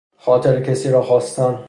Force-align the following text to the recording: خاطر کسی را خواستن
خاطر 0.17 0.61
کسی 0.61 0.89
را 0.89 1.01
خواستن 1.01 1.59